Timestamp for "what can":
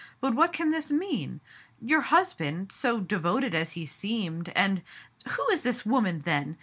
0.33-0.71